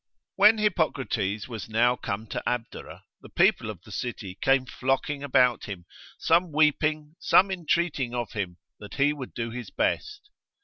[0.35, 5.65] When Hippocrates was now come to Abdera, the people of the city came flocking about
[5.65, 5.85] him,
[6.17, 10.31] some weeping, some intreating of him, that he would do his best.